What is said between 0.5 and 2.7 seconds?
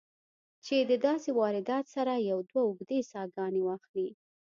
چې د داسې واردات سره يو دوه